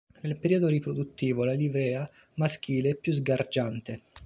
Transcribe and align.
Nel 0.21 0.39
periodo 0.39 0.65
riproduttivo 0.67 1.43
la 1.45 1.51
livrea 1.53 2.09
maschile 2.37 2.89
è 2.89 2.95
più 2.95 3.11
sgargiante. 3.13 4.01